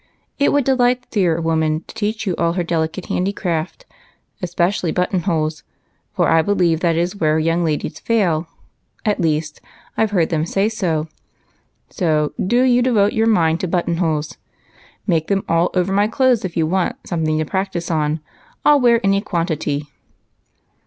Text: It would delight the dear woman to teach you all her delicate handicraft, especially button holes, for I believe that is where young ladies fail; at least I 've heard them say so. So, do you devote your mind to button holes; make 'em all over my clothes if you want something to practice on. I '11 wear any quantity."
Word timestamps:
It 0.39 0.51
would 0.51 0.63
delight 0.63 1.03
the 1.03 1.07
dear 1.11 1.39
woman 1.39 1.83
to 1.85 1.93
teach 1.93 2.25
you 2.25 2.35
all 2.37 2.53
her 2.53 2.63
delicate 2.63 3.05
handicraft, 3.05 3.85
especially 4.41 4.91
button 4.91 5.19
holes, 5.19 5.61
for 6.13 6.27
I 6.27 6.41
believe 6.41 6.79
that 6.79 6.95
is 6.97 7.17
where 7.17 7.37
young 7.37 7.63
ladies 7.63 7.99
fail; 7.99 8.47
at 9.05 9.21
least 9.21 9.61
I 9.95 10.03
've 10.03 10.09
heard 10.09 10.29
them 10.29 10.43
say 10.47 10.69
so. 10.69 11.07
So, 11.91 12.33
do 12.43 12.63
you 12.63 12.81
devote 12.81 13.13
your 13.13 13.27
mind 13.27 13.59
to 13.59 13.67
button 13.67 13.97
holes; 13.97 14.37
make 15.05 15.29
'em 15.29 15.43
all 15.47 15.69
over 15.75 15.93
my 15.93 16.07
clothes 16.07 16.43
if 16.43 16.57
you 16.57 16.65
want 16.65 16.95
something 17.05 17.37
to 17.37 17.45
practice 17.45 17.91
on. 17.91 18.21
I 18.65 18.71
'11 18.71 18.81
wear 18.81 19.01
any 19.05 19.21
quantity." 19.21 19.87